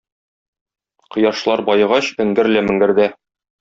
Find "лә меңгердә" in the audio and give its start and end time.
2.57-3.13